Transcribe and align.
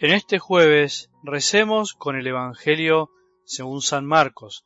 En 0.00 0.12
este 0.12 0.38
jueves 0.38 1.10
recemos 1.24 1.92
con 1.92 2.14
el 2.14 2.24
Evangelio 2.24 3.10
según 3.44 3.82
San 3.82 4.06
Marcos, 4.06 4.64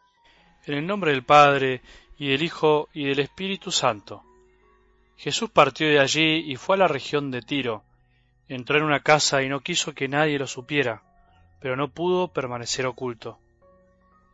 en 0.67 0.75
el 0.75 0.87
nombre 0.87 1.13
del 1.13 1.25
Padre, 1.25 1.81
y 2.19 2.29
del 2.29 2.43
Hijo, 2.43 2.91
y 2.93 3.07
del 3.07 3.21
Espíritu 3.21 3.71
Santo. 3.71 4.23
Jesús 5.17 5.49
partió 5.49 5.89
de 5.89 6.01
allí 6.01 6.45
y 6.53 6.57
fue 6.57 6.77
a 6.77 6.81
la 6.81 6.87
región 6.87 7.31
de 7.31 7.41
Tiro. 7.41 7.83
Entró 8.47 8.77
en 8.77 8.85
una 8.85 9.01
casa 9.01 9.43
y 9.43 9.49
no 9.49 9.61
quiso 9.61 9.95
que 9.95 10.07
nadie 10.07 10.39
lo 10.39 10.47
supiera, 10.47 11.03
pero 11.61 11.77
no 11.77 11.89
pudo 11.89 12.29
permanecer 12.29 12.85
oculto. 12.85 13.39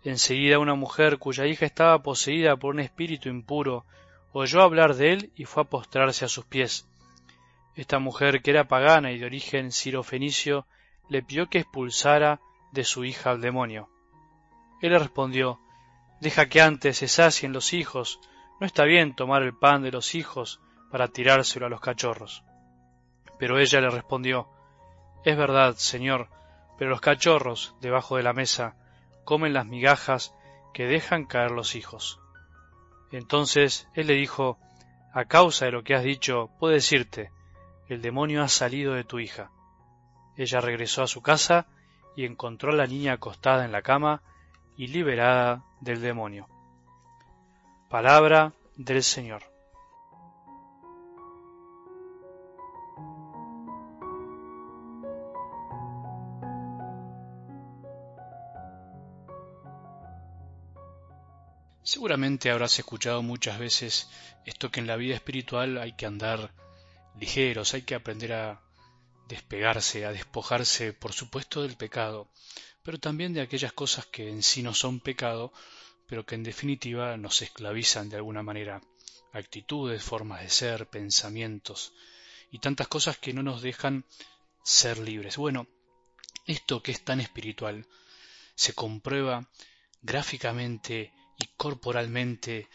Enseguida 0.03 0.58
una 0.58 0.75
mujer 0.75 1.18
cuya 1.18 1.46
hija 1.46 1.64
estaba 1.64 2.03
poseída 2.03 2.57
por 2.57 2.75
un 2.75 2.80
espíritu 2.80 3.29
impuro 3.29 3.85
oyó 4.32 4.62
hablar 4.62 4.96
de 4.96 5.12
él 5.12 5.30
y 5.36 5.44
fue 5.44 5.62
a 5.62 5.67
postrarse 5.67 6.25
a 6.25 6.29
sus 6.29 6.44
pies. 6.44 6.89
Esta 7.76 8.00
mujer, 8.00 8.43
que 8.43 8.50
era 8.50 8.67
pagana 8.67 9.12
y 9.12 9.21
de 9.21 9.26
origen 9.26 9.71
sirofenicio, 9.71 10.67
le 11.08 11.22
pidió 11.22 11.48
que 11.48 11.58
expulsara 11.58 12.40
de 12.72 12.85
su 12.85 13.04
hija 13.04 13.30
al 13.30 13.40
demonio. 13.40 13.89
Él 14.80 14.93
le 14.93 14.98
respondió, 14.98 15.61
Deja 16.21 16.48
que 16.48 16.61
antes 16.61 16.98
se 16.98 17.08
sacien 17.08 17.53
los 17.53 17.72
hijos, 17.72 18.21
no 18.61 18.67
está 18.67 18.84
bien 18.84 19.14
tomar 19.14 19.43
el 19.43 19.57
pan 19.57 19.82
de 19.82 19.93
los 19.93 20.14
hijos 20.14 20.61
para 20.90 21.08
tirárselo 21.08 21.67
a 21.67 21.68
los 21.68 21.81
cachorros. 21.81 22.44
Pero 23.39 23.58
ella 23.58 23.81
le 23.81 23.90
respondió, 23.90 24.48
Es 25.25 25.36
verdad, 25.36 25.76
Señor, 25.76 26.29
pero 26.76 26.90
los 26.90 27.00
cachorros, 27.00 27.75
debajo 27.81 28.17
de 28.17 28.22
la 28.22 28.32
mesa, 28.32 28.76
comen 29.25 29.53
las 29.53 29.67
migajas 29.67 30.34
que 30.75 30.86
dejan 30.86 31.25
caer 31.25 31.53
los 31.53 31.75
hijos. 31.75 32.20
Entonces 33.12 33.89
él 33.95 34.09
le 34.09 34.14
dijo, 34.14 34.59
A 35.12 35.25
causa 35.25 35.67
de 35.67 35.73
lo 35.73 35.84
que 35.84 35.95
has 35.95 36.03
dicho, 36.03 36.51
puedo 36.59 36.73
decirte, 36.73 37.31
el 37.89 38.03
demonio 38.03 38.42
ha 38.42 38.48
salido 38.48 38.95
de 38.95 39.05
tu 39.05 39.19
hija. 39.19 39.51
Ella 40.39 40.61
regresó 40.61 41.03
a 41.03 41.08
su 41.08 41.20
casa 41.20 41.67
y 42.14 42.25
encontró 42.25 42.70
a 42.70 42.77
la 42.77 42.86
niña 42.86 43.14
acostada 43.14 43.64
en 43.64 43.72
la 43.72 43.83
cama 43.83 44.22
y 44.77 44.86
liberada 44.86 45.64
del 45.80 46.00
demonio. 46.00 46.48
Palabra 47.91 48.53
del 48.77 49.03
Señor. 49.03 49.42
Seguramente 61.83 62.52
habrás 62.52 62.78
escuchado 62.78 63.23
muchas 63.23 63.58
veces 63.58 64.08
esto 64.45 64.70
que 64.70 64.78
en 64.78 64.86
la 64.86 64.95
vida 64.95 65.17
espiritual 65.17 65.78
hay 65.78 65.95
que 65.95 66.06
andar 66.06 66.52
ligeros, 67.19 67.75
hay 67.75 67.83
que 67.83 67.97
aprender 67.97 68.34
a 68.34 68.67
despegarse, 69.29 70.07
a 70.07 70.12
despojarse, 70.12 70.93
por 70.93 71.12
supuesto, 71.12 71.62
del 71.62 71.77
pecado, 71.77 72.29
pero 72.83 72.98
también 72.98 73.35
de 73.35 73.43
aquellas 73.43 73.73
cosas 73.73 74.07
que 74.07 74.29
en 74.29 74.43
sí 74.43 74.62
no 74.62 74.75
son 74.75 75.01
pecado, 75.01 75.53
pero 76.07 76.25
que 76.25 76.35
en 76.35 76.43
definitiva 76.43 77.17
nos 77.19 77.43
esclavizan 77.43 78.09
de 78.09 78.17
alguna 78.17 78.43
manera, 78.43 78.81
actitudes, 79.33 80.03
formas 80.03 80.41
de 80.41 80.48
ser, 80.48 80.89
pensamientos 80.89 81.93
y 82.51 82.61
tantas 82.61 82.89
cosas 82.89 83.19
que 83.19 83.35
no 83.35 83.43
nos 83.43 83.61
dejan 83.61 84.07
ser 84.62 84.98
libres. 84.98 85.37
Bueno, 85.37 85.69
esto 86.47 86.83
que 86.83 86.92
es 86.92 87.05
tan 87.05 87.20
espiritual 87.20 87.87
se 88.55 88.73
comprueba 88.73 89.51
gráficamente 90.01 91.13
y 91.39 91.47
corporalmente 91.59 92.69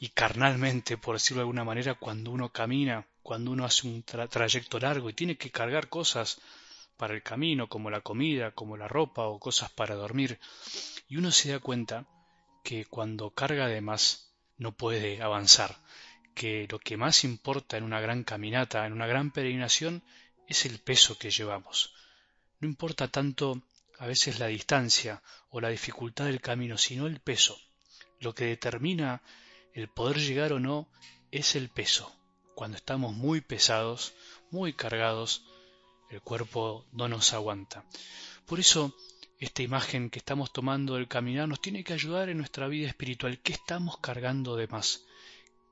y 0.00 0.08
carnalmente, 0.08 0.98
por 0.98 1.14
decirlo 1.14 1.40
de 1.40 1.42
alguna 1.42 1.64
manera, 1.64 1.94
cuando 1.94 2.32
uno 2.32 2.50
camina 2.50 3.06
cuando 3.30 3.52
uno 3.52 3.64
hace 3.64 3.86
un 3.86 4.02
trayecto 4.02 4.80
largo 4.80 5.08
y 5.08 5.12
tiene 5.12 5.36
que 5.36 5.52
cargar 5.52 5.88
cosas 5.88 6.40
para 6.96 7.14
el 7.14 7.22
camino, 7.22 7.68
como 7.68 7.88
la 7.88 8.00
comida, 8.00 8.50
como 8.50 8.76
la 8.76 8.88
ropa 8.88 9.28
o 9.28 9.38
cosas 9.38 9.70
para 9.70 9.94
dormir, 9.94 10.40
y 11.06 11.16
uno 11.16 11.30
se 11.30 11.52
da 11.52 11.60
cuenta 11.60 12.08
que 12.64 12.86
cuando 12.86 13.30
carga 13.30 13.68
de 13.68 13.82
más 13.82 14.32
no 14.58 14.72
puede 14.72 15.22
avanzar, 15.22 15.76
que 16.34 16.66
lo 16.68 16.80
que 16.80 16.96
más 16.96 17.22
importa 17.22 17.76
en 17.76 17.84
una 17.84 18.00
gran 18.00 18.24
caminata, 18.24 18.84
en 18.84 18.94
una 18.94 19.06
gran 19.06 19.30
peregrinación, 19.30 20.02
es 20.48 20.66
el 20.66 20.80
peso 20.80 21.16
que 21.16 21.30
llevamos. 21.30 21.94
No 22.58 22.66
importa 22.66 23.06
tanto 23.06 23.62
a 24.00 24.08
veces 24.08 24.40
la 24.40 24.48
distancia 24.48 25.22
o 25.50 25.60
la 25.60 25.68
dificultad 25.68 26.24
del 26.24 26.40
camino, 26.40 26.76
sino 26.76 27.06
el 27.06 27.20
peso. 27.20 27.56
Lo 28.18 28.34
que 28.34 28.46
determina 28.46 29.22
el 29.72 29.86
poder 29.86 30.18
llegar 30.18 30.52
o 30.52 30.58
no 30.58 30.88
es 31.30 31.54
el 31.54 31.68
peso, 31.68 32.12
cuando 32.60 32.76
estamos 32.76 33.14
muy 33.14 33.40
pesados, 33.40 34.12
muy 34.50 34.74
cargados, 34.74 35.46
el 36.10 36.20
cuerpo 36.20 36.84
no 36.92 37.08
nos 37.08 37.32
aguanta. 37.32 37.86
Por 38.44 38.60
eso, 38.60 38.94
esta 39.38 39.62
imagen 39.62 40.10
que 40.10 40.18
estamos 40.18 40.52
tomando 40.52 40.96
del 40.96 41.08
caminar 41.08 41.48
nos 41.48 41.62
tiene 41.62 41.84
que 41.84 41.94
ayudar 41.94 42.28
en 42.28 42.36
nuestra 42.36 42.68
vida 42.68 42.86
espiritual. 42.86 43.38
¿Qué 43.38 43.54
estamos 43.54 43.96
cargando 43.96 44.56
de 44.56 44.66
más? 44.66 45.06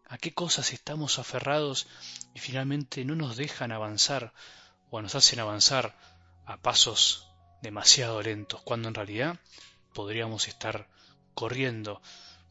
¿A 0.07 0.17
qué 0.17 0.33
cosas 0.33 0.73
estamos 0.73 1.19
aferrados 1.19 1.89
y 2.35 2.39
finalmente 2.39 3.05
no 3.05 3.17
nos 3.17 3.37
dejan 3.37 3.71
avanzar 3.71 4.33
o 4.89 5.03
nos 5.03 5.15
hacen 5.15 5.41
avanzar 5.41 5.95
a 6.47 6.57
pasos 6.57 7.29
demasiado 7.61 8.23
lentos, 8.23 8.63
cuando 8.63 8.89
en 8.89 8.95
realidad 8.95 9.39
podríamos 9.93 10.49
estar 10.49 10.89
corriendo 11.35 12.01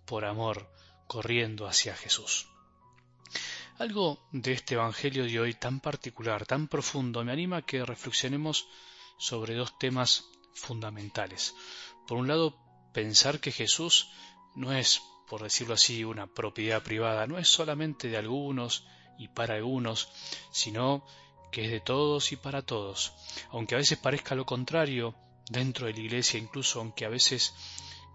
por 0.05 0.25
amor, 0.25 0.71
corriendo 1.07 1.65
hacia 1.65 1.95
Jesús? 1.95 2.47
Algo 3.79 4.27
de 4.31 4.53
este 4.53 4.73
Evangelio 4.73 5.25
de 5.25 5.39
hoy 5.39 5.53
tan 5.53 5.79
particular, 5.81 6.47
tan 6.47 6.67
profundo, 6.67 7.23
me 7.23 7.31
anima 7.31 7.57
a 7.57 7.61
que 7.61 7.85
reflexionemos 7.85 8.67
sobre 9.19 9.53
dos 9.53 9.77
temas 9.77 10.25
fundamentales. 10.55 11.53
Por 12.07 12.17
un 12.17 12.27
lado, 12.27 12.57
pensar 12.91 13.39
que 13.39 13.51
Jesús 13.51 14.09
no 14.55 14.73
es, 14.73 14.99
por 15.27 15.43
decirlo 15.43 15.75
así, 15.75 16.03
una 16.03 16.25
propiedad 16.25 16.81
privada, 16.81 17.27
no 17.27 17.37
es 17.37 17.49
solamente 17.49 18.07
de 18.07 18.17
algunos 18.17 18.83
y 19.19 19.27
para 19.27 19.53
algunos, 19.53 20.09
sino 20.51 21.05
que 21.51 21.65
es 21.65 21.69
de 21.71 21.79
todos 21.79 22.31
y 22.31 22.35
para 22.35 22.63
todos. 22.63 23.13
Aunque 23.51 23.75
a 23.75 23.77
veces 23.77 23.99
parezca 23.99 24.33
lo 24.33 24.47
contrario 24.47 25.13
dentro 25.51 25.85
de 25.85 25.93
la 25.93 25.99
Iglesia, 25.99 26.39
incluso 26.39 26.79
aunque 26.79 27.05
a 27.05 27.09
veces 27.09 27.53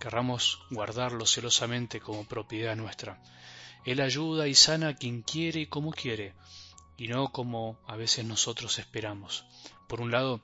querramos 0.01 0.59
guardarlo 0.71 1.25
celosamente 1.25 2.01
como 2.01 2.27
propiedad 2.27 2.75
nuestra. 2.75 3.23
Él 3.85 4.01
ayuda 4.01 4.47
y 4.47 4.55
sana 4.55 4.89
a 4.89 4.95
quien 4.95 5.23
quiere 5.23 5.61
y 5.61 5.67
como 5.67 5.93
quiere, 5.93 6.35
y 6.97 7.09
no 7.09 7.33
como 7.33 7.79
a 7.87 7.97
veces 7.97 8.25
nosotros 8.25 8.79
esperamos. 8.79 9.45
Por 9.89 10.01
un 10.01 10.11
lado, 10.11 10.41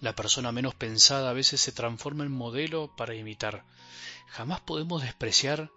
la 0.00 0.14
persona 0.14 0.52
menos 0.52 0.74
pensada 0.74 1.30
a 1.30 1.34
veces 1.34 1.60
se 1.60 1.72
transforma 1.72 2.24
en 2.24 2.30
modelo 2.30 2.94
para 2.96 3.14
imitar. 3.14 3.64
Jamás 4.28 4.60
podemos 4.60 5.02
despreciar 5.02 5.70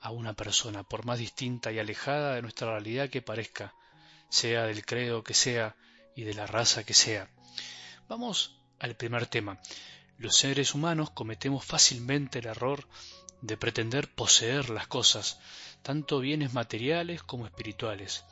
a 0.00 0.10
una 0.10 0.34
persona, 0.34 0.82
por 0.82 1.06
más 1.06 1.18
distinta 1.18 1.72
y 1.72 1.78
alejada 1.78 2.34
de 2.34 2.42
nuestra 2.42 2.70
realidad 2.70 3.08
que 3.08 3.22
parezca, 3.22 3.74
sea 4.28 4.64
del 4.64 4.84
credo 4.84 5.24
que 5.24 5.34
sea 5.34 5.76
y 6.14 6.24
de 6.24 6.34
la 6.34 6.46
raza 6.46 6.84
que 6.84 6.94
sea. 6.94 7.30
Vamos 8.08 8.56
al 8.80 8.96
primer 8.96 9.26
tema. 9.26 9.58
Los 10.18 10.36
seres 10.36 10.74
humanos 10.74 11.10
cometemos 11.10 11.64
fácilmente 11.64 12.40
el 12.40 12.46
error 12.46 12.86
de 13.44 13.58
pretender 13.58 14.08
poseer 14.08 14.70
las 14.70 14.86
cosas, 14.86 15.38
tanto 15.82 16.18
bienes 16.18 16.54
materiales 16.54 17.22
como 17.22 17.44
espirituales, 17.44 18.24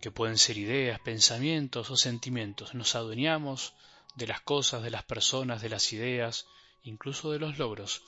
que 0.00 0.12
pueden 0.12 0.38
ser 0.38 0.58
ideas, 0.58 1.00
pensamientos 1.00 1.90
o 1.90 1.96
sentimientos. 1.96 2.72
Nos 2.74 2.94
adueñamos 2.94 3.74
de 4.14 4.28
las 4.28 4.40
cosas, 4.42 4.84
de 4.84 4.90
las 4.90 5.02
personas, 5.02 5.60
de 5.60 5.70
las 5.70 5.92
ideas, 5.92 6.46
incluso 6.84 7.32
de 7.32 7.40
los 7.40 7.58
logros. 7.58 8.02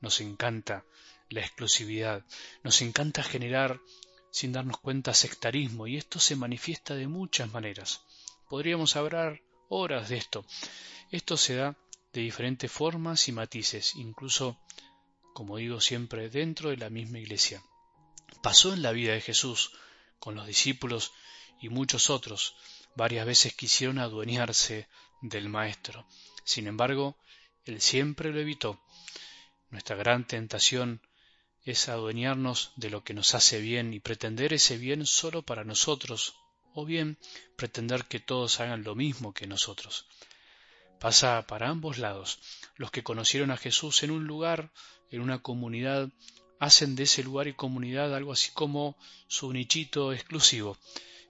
Nos 0.00 0.20
encanta 0.20 0.84
la 1.30 1.40
exclusividad, 1.40 2.24
nos 2.62 2.80
encanta 2.80 3.24
generar 3.24 3.80
sin 4.30 4.52
darnos 4.52 4.78
cuenta 4.78 5.14
sectarismo 5.14 5.88
y 5.88 5.96
esto 5.96 6.20
se 6.20 6.36
manifiesta 6.36 6.94
de 6.94 7.08
muchas 7.08 7.52
maneras. 7.52 8.02
Podríamos 8.48 8.94
hablar 8.94 9.42
horas 9.68 10.10
de 10.10 10.18
esto. 10.18 10.46
Esto 11.10 11.36
se 11.36 11.56
da 11.56 11.76
de 12.12 12.20
diferentes 12.20 12.70
formas 12.70 13.26
y 13.26 13.32
matices, 13.32 13.96
incluso, 13.96 14.56
como 15.34 15.58
digo 15.58 15.80
siempre, 15.80 16.30
dentro 16.30 16.70
de 16.70 16.78
la 16.78 16.88
misma 16.88 17.18
iglesia 17.18 17.62
pasó 18.42 18.72
en 18.72 18.82
la 18.82 18.92
vida 18.92 19.12
de 19.12 19.20
Jesús 19.20 19.72
con 20.18 20.34
los 20.36 20.46
discípulos 20.46 21.12
y 21.60 21.68
muchos 21.68 22.08
otros. 22.08 22.54
Varias 22.94 23.26
veces 23.26 23.54
quisieron 23.54 23.98
adueñarse 23.98 24.88
del 25.22 25.48
Maestro. 25.48 26.06
Sin 26.44 26.66
embargo, 26.66 27.16
Él 27.64 27.80
siempre 27.80 28.32
lo 28.32 28.40
evitó. 28.40 28.80
Nuestra 29.70 29.96
gran 29.96 30.26
tentación 30.26 31.02
es 31.64 31.88
adueñarnos 31.88 32.72
de 32.76 32.90
lo 32.90 33.02
que 33.02 33.14
nos 33.14 33.34
hace 33.34 33.60
bien 33.60 33.92
y 33.92 34.00
pretender 34.00 34.52
ese 34.52 34.78
bien 34.78 35.04
solo 35.04 35.42
para 35.42 35.64
nosotros, 35.64 36.36
o 36.74 36.84
bien 36.84 37.18
pretender 37.56 38.04
que 38.04 38.20
todos 38.20 38.60
hagan 38.60 38.84
lo 38.84 38.94
mismo 38.94 39.32
que 39.32 39.46
nosotros. 39.46 40.06
Pasa 41.04 41.46
para 41.46 41.68
ambos 41.68 41.98
lados. 41.98 42.38
Los 42.76 42.90
que 42.90 43.02
conocieron 43.02 43.50
a 43.50 43.58
Jesús 43.58 44.02
en 44.02 44.10
un 44.10 44.26
lugar, 44.26 44.72
en 45.10 45.20
una 45.20 45.42
comunidad, 45.42 46.08
hacen 46.58 46.96
de 46.96 47.02
ese 47.02 47.22
lugar 47.22 47.46
y 47.46 47.52
comunidad 47.52 48.14
algo 48.14 48.32
así 48.32 48.52
como 48.52 48.96
su 49.26 49.52
nichito 49.52 50.14
exclusivo, 50.14 50.78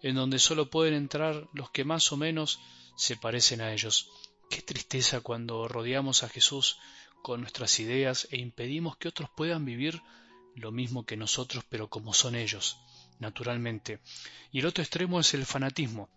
en 0.00 0.15
donde 0.15 0.38
solo 0.38 0.71
pueden 0.71 0.94
entrar 0.94 1.49
los 1.53 1.71
que 1.73 1.82
más 1.82 2.12
o 2.12 2.17
menos 2.17 2.61
se 2.97 3.17
parecen 3.17 3.61
a 3.62 3.73
ellos. 3.73 4.09
Qué 4.49 4.62
tristeza 4.62 5.23
cuando 5.23 5.67
rodeamos 5.67 6.23
a 6.23 6.29
Jesús 6.29 6.79
con 7.25 7.41
nuestras 7.41 7.81
ideas 7.81 8.29
e 8.31 8.37
impedimos 8.37 8.97
que 8.97 9.09
otros 9.09 9.29
puedan 9.37 9.65
vivir 9.65 10.00
lo 10.55 10.70
mismo 10.70 11.05
que 11.05 11.17
nosotros, 11.17 11.65
pero 11.69 11.91
como 11.91 12.15
son 12.15 12.37
ellos, 12.37 12.77
naturalmente. 13.19 13.99
Y 14.53 14.61
el 14.61 14.67
otro 14.67 14.85
extremo 14.85 15.19
es 15.19 15.35
el 15.35 15.44
fanatismo. 15.44 16.11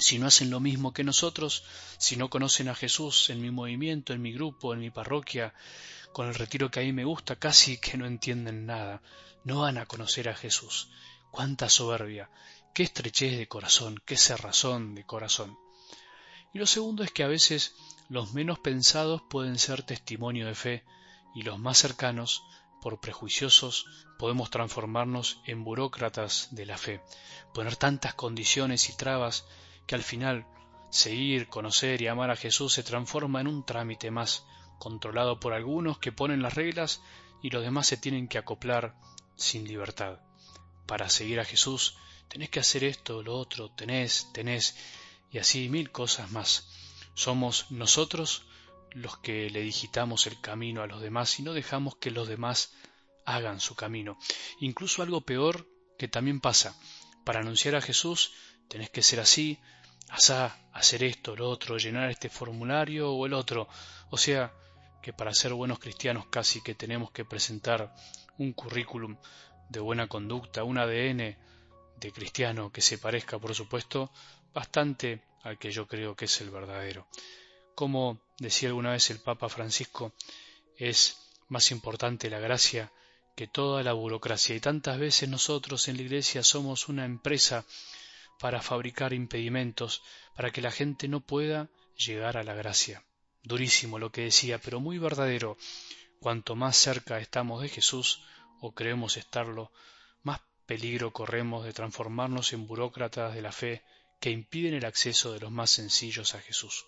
Si 0.00 0.18
no 0.18 0.26
hacen 0.26 0.50
lo 0.50 0.60
mismo 0.60 0.94
que 0.94 1.04
nosotros, 1.04 1.62
si 1.98 2.16
no 2.16 2.30
conocen 2.30 2.68
a 2.68 2.74
Jesús 2.74 3.28
en 3.28 3.42
mi 3.42 3.50
movimiento, 3.50 4.14
en 4.14 4.22
mi 4.22 4.32
grupo, 4.32 4.72
en 4.72 4.80
mi 4.80 4.90
parroquia, 4.90 5.52
con 6.12 6.26
el 6.26 6.34
retiro 6.34 6.70
que 6.70 6.80
a 6.80 6.82
mí 6.82 6.92
me 6.92 7.04
gusta, 7.04 7.36
casi 7.36 7.76
que 7.76 7.98
no 7.98 8.06
entienden 8.06 8.64
nada. 8.64 9.02
No 9.44 9.60
van 9.60 9.76
a 9.76 9.84
conocer 9.84 10.30
a 10.30 10.34
Jesús. 10.34 10.88
Cuánta 11.30 11.68
soberbia, 11.68 12.30
qué 12.74 12.82
estrechez 12.82 13.36
de 13.36 13.46
corazón, 13.46 14.02
qué 14.06 14.16
cerrazón 14.16 14.94
de 14.94 15.04
corazón. 15.04 15.58
Y 16.54 16.58
lo 16.58 16.66
segundo 16.66 17.04
es 17.04 17.12
que 17.12 17.22
a 17.22 17.28
veces 17.28 17.74
los 18.08 18.32
menos 18.32 18.58
pensados 18.58 19.20
pueden 19.28 19.58
ser 19.58 19.82
testimonio 19.82 20.46
de 20.46 20.54
fe 20.54 20.84
y 21.34 21.42
los 21.42 21.58
más 21.58 21.76
cercanos, 21.76 22.42
por 22.80 23.00
prejuiciosos, 23.00 23.84
podemos 24.18 24.48
transformarnos 24.48 25.40
en 25.44 25.62
burócratas 25.62 26.48
de 26.52 26.64
la 26.64 26.78
fe, 26.78 27.02
poner 27.52 27.76
tantas 27.76 28.14
condiciones 28.14 28.88
y 28.88 28.96
trabas 28.96 29.44
que 29.86 29.94
al 29.94 30.02
final 30.02 30.46
seguir, 30.90 31.48
conocer 31.48 32.02
y 32.02 32.08
amar 32.08 32.30
a 32.30 32.36
Jesús 32.36 32.72
se 32.72 32.82
transforma 32.82 33.40
en 33.40 33.48
un 33.48 33.64
trámite 33.64 34.10
más, 34.10 34.44
controlado 34.78 35.40
por 35.40 35.52
algunos 35.52 35.98
que 35.98 36.12
ponen 36.12 36.42
las 36.42 36.54
reglas 36.54 37.02
y 37.42 37.50
los 37.50 37.62
demás 37.62 37.86
se 37.86 37.96
tienen 37.96 38.28
que 38.28 38.38
acoplar 38.38 38.94
sin 39.36 39.66
libertad. 39.66 40.20
Para 40.86 41.08
seguir 41.08 41.40
a 41.40 41.44
Jesús 41.44 41.96
tenés 42.28 42.50
que 42.50 42.60
hacer 42.60 42.84
esto, 42.84 43.22
lo 43.22 43.36
otro, 43.36 43.70
tenés, 43.70 44.28
tenés, 44.32 44.76
y 45.30 45.38
así 45.38 45.68
mil 45.68 45.90
cosas 45.90 46.30
más. 46.30 46.68
Somos 47.14 47.70
nosotros 47.70 48.44
los 48.92 49.18
que 49.18 49.50
le 49.50 49.60
digitamos 49.60 50.26
el 50.26 50.40
camino 50.40 50.82
a 50.82 50.86
los 50.86 51.00
demás 51.00 51.38
y 51.38 51.42
no 51.42 51.52
dejamos 51.52 51.96
que 51.96 52.10
los 52.10 52.28
demás 52.28 52.72
hagan 53.24 53.60
su 53.60 53.74
camino. 53.74 54.18
Incluso 54.58 55.02
algo 55.02 55.20
peor 55.20 55.68
que 55.98 56.08
también 56.08 56.40
pasa. 56.40 56.74
Para 57.24 57.40
anunciar 57.40 57.76
a 57.76 57.82
Jesús 57.82 58.32
tenés 58.70 58.88
que 58.88 59.02
ser 59.02 59.18
así, 59.18 59.58
asá, 60.10 60.56
hacer 60.72 61.02
esto, 61.02 61.34
lo 61.34 61.50
otro, 61.50 61.76
llenar 61.76 62.08
este 62.08 62.28
formulario 62.28 63.12
o 63.12 63.26
el 63.26 63.34
otro. 63.34 63.68
O 64.10 64.16
sea, 64.16 64.52
que 65.02 65.12
para 65.12 65.34
ser 65.34 65.52
buenos 65.54 65.80
cristianos 65.80 66.26
casi 66.30 66.62
que 66.62 66.76
tenemos 66.76 67.10
que 67.10 67.24
presentar 67.24 67.92
un 68.38 68.52
currículum 68.52 69.16
de 69.68 69.80
buena 69.80 70.06
conducta, 70.06 70.62
un 70.62 70.78
ADN 70.78 71.36
de 71.96 72.12
cristiano 72.12 72.70
que 72.70 72.80
se 72.80 72.96
parezca, 72.98 73.40
por 73.40 73.54
supuesto, 73.56 74.12
bastante 74.54 75.20
al 75.42 75.58
que 75.58 75.72
yo 75.72 75.88
creo 75.88 76.14
que 76.14 76.26
es 76.26 76.40
el 76.40 76.50
verdadero. 76.50 77.08
Como 77.74 78.20
decía 78.38 78.68
alguna 78.68 78.92
vez 78.92 79.10
el 79.10 79.18
Papa 79.18 79.48
Francisco, 79.48 80.12
es 80.76 81.18
más 81.48 81.72
importante 81.72 82.30
la 82.30 82.38
gracia 82.38 82.92
que 83.34 83.48
toda 83.48 83.82
la 83.82 83.94
burocracia 83.94 84.54
y 84.54 84.60
tantas 84.60 84.98
veces 84.98 85.28
nosotros 85.28 85.88
en 85.88 85.96
la 85.96 86.02
Iglesia 86.02 86.44
somos 86.44 86.88
una 86.88 87.04
empresa 87.04 87.64
para 88.40 88.62
fabricar 88.62 89.12
impedimentos 89.12 90.02
para 90.34 90.50
que 90.50 90.62
la 90.62 90.70
gente 90.70 91.06
no 91.08 91.20
pueda 91.20 91.68
llegar 91.94 92.38
a 92.38 92.42
la 92.42 92.54
gracia. 92.54 93.04
Durísimo 93.42 93.98
lo 93.98 94.10
que 94.10 94.22
decía, 94.22 94.58
pero 94.58 94.80
muy 94.80 94.98
verdadero. 94.98 95.58
Cuanto 96.20 96.56
más 96.56 96.76
cerca 96.76 97.20
estamos 97.20 97.60
de 97.60 97.68
Jesús, 97.68 98.22
o 98.60 98.72
creemos 98.72 99.18
estarlo, 99.18 99.72
más 100.22 100.40
peligro 100.64 101.12
corremos 101.12 101.64
de 101.64 101.74
transformarnos 101.74 102.52
en 102.54 102.66
burócratas 102.66 103.34
de 103.34 103.42
la 103.42 103.52
fe 103.52 103.82
que 104.20 104.30
impiden 104.30 104.74
el 104.74 104.86
acceso 104.86 105.32
de 105.32 105.40
los 105.40 105.50
más 105.50 105.70
sencillos 105.70 106.34
a 106.34 106.40
Jesús. 106.40 106.86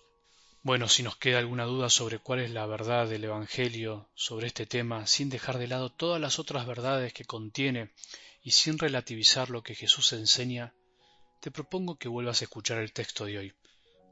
Bueno, 0.63 0.87
si 0.87 1.03
nos 1.03 1.17
queda 1.17 1.39
alguna 1.39 1.65
duda 1.65 1.89
sobre 1.89 2.19
cuál 2.19 2.39
es 2.39 2.49
la 2.49 2.65
verdad 2.65 3.07
del 3.07 3.25
Evangelio 3.25 4.09
sobre 4.15 4.47
este 4.47 4.65
tema, 4.65 5.05
sin 5.05 5.29
dejar 5.29 5.59
de 5.59 5.67
lado 5.67 5.91
todas 5.91 6.19
las 6.19 6.39
otras 6.39 6.65
verdades 6.65 7.13
que 7.13 7.25
contiene 7.25 7.91
y 8.41 8.51
sin 8.51 8.79
relativizar 8.79 9.49
lo 9.49 9.61
que 9.61 9.75
Jesús 9.75 10.13
enseña, 10.13 10.73
te 11.43 11.51
propongo 11.51 11.97
que 11.97 12.07
vuelvas 12.07 12.39
a 12.39 12.45
escuchar 12.45 12.77
el 12.77 12.93
texto 12.93 13.25
de 13.25 13.37
hoy, 13.37 13.53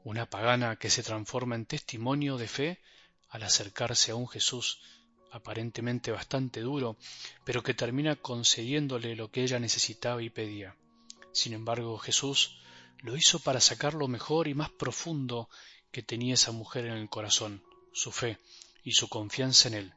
una 0.04 0.28
pagana 0.28 0.76
que 0.76 0.90
se 0.90 1.02
transforma 1.02 1.54
en 1.54 1.64
testimonio 1.64 2.36
de 2.36 2.46
fe 2.46 2.78
al 3.30 3.42
acercarse 3.42 4.12
a 4.12 4.16
un 4.16 4.28
Jesús 4.28 4.82
aparentemente 5.30 6.10
bastante 6.10 6.60
duro, 6.60 6.98
pero 7.42 7.62
que 7.62 7.72
termina 7.72 8.16
concediéndole 8.16 9.16
lo 9.16 9.30
que 9.30 9.44
ella 9.44 9.58
necesitaba 9.58 10.22
y 10.22 10.28
pedía. 10.28 10.76
Sin 11.32 11.54
embargo, 11.54 11.96
Jesús 11.96 12.60
lo 12.98 13.16
hizo 13.16 13.38
para 13.38 13.62
sacar 13.62 13.94
lo 13.94 14.08
mejor 14.08 14.46
y 14.46 14.52
más 14.52 14.68
profundo 14.68 15.48
que 15.90 16.02
tenía 16.02 16.34
esa 16.34 16.52
mujer 16.52 16.84
en 16.84 16.98
el 16.98 17.08
corazón, 17.08 17.62
su 17.94 18.12
fe 18.12 18.36
y 18.84 18.92
su 18.92 19.08
confianza 19.08 19.68
en 19.68 19.74
él, 19.74 19.94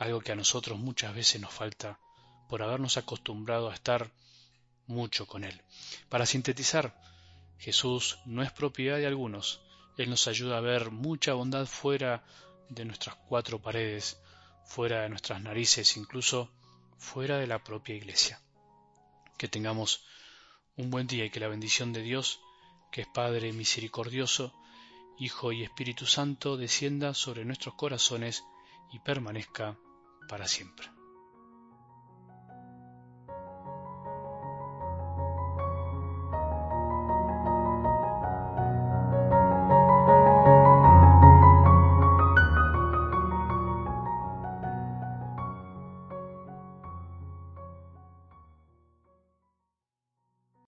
algo 0.00 0.20
que 0.20 0.32
a 0.32 0.36
nosotros 0.36 0.80
muchas 0.80 1.14
veces 1.14 1.40
nos 1.40 1.54
falta 1.54 2.00
por 2.48 2.60
habernos 2.60 2.96
acostumbrado 2.96 3.70
a 3.70 3.74
estar 3.74 4.10
mucho 4.86 5.26
con 5.26 5.44
él. 5.44 5.62
Para 6.08 6.26
sintetizar, 6.26 6.98
Jesús 7.58 8.18
no 8.24 8.42
es 8.42 8.52
propiedad 8.52 8.98
de 8.98 9.06
algunos, 9.06 9.60
Él 9.96 10.10
nos 10.10 10.26
ayuda 10.26 10.58
a 10.58 10.60
ver 10.60 10.90
mucha 10.90 11.34
bondad 11.34 11.66
fuera 11.66 12.24
de 12.68 12.84
nuestras 12.84 13.16
cuatro 13.28 13.60
paredes, 13.60 14.20
fuera 14.64 15.02
de 15.02 15.08
nuestras 15.08 15.40
narices, 15.42 15.96
incluso 15.96 16.50
fuera 16.98 17.38
de 17.38 17.46
la 17.46 17.62
propia 17.62 17.94
iglesia. 17.94 18.40
Que 19.38 19.48
tengamos 19.48 20.04
un 20.76 20.90
buen 20.90 21.06
día 21.06 21.24
y 21.24 21.30
que 21.30 21.40
la 21.40 21.48
bendición 21.48 21.92
de 21.92 22.02
Dios, 22.02 22.40
que 22.90 23.02
es 23.02 23.06
Padre 23.06 23.52
misericordioso, 23.52 24.54
Hijo 25.18 25.52
y 25.52 25.62
Espíritu 25.62 26.06
Santo, 26.06 26.56
descienda 26.56 27.14
sobre 27.14 27.44
nuestros 27.44 27.74
corazones 27.74 28.42
y 28.92 28.98
permanezca 29.00 29.78
para 30.28 30.48
siempre. 30.48 31.01